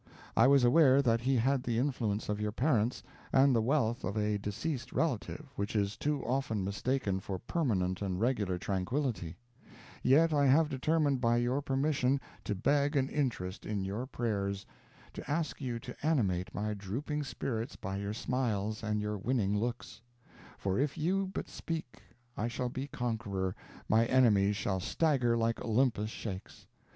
[0.35, 4.17] I was aware that he had the influence of your parents, and the wealth of
[4.17, 9.37] a deceased relative, which is too often mistaken for permanent and regular tranquillity;
[10.01, 14.65] yet I have determined by your permission to beg an interest in your prayers
[15.13, 20.01] to ask you to animate my drooping spirits by your smiles and your winning looks;
[20.57, 22.01] for if you but speak
[22.35, 23.55] I shall be conqueror,
[23.87, 26.65] my enemies shall stagger like Olympus shakes.